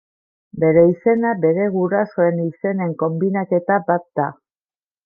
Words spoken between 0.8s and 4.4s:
izena, bere gurasoen izenen konbinaketa bat da.